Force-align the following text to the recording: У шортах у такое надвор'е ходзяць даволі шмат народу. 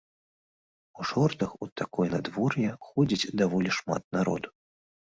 У 0.99 1.05
шортах 1.09 1.53
у 1.67 1.69
такое 1.83 2.07
надвор'е 2.15 2.69
ходзяць 2.89 3.31
даволі 3.45 3.69
шмат 3.81 4.03
народу. 4.19 4.49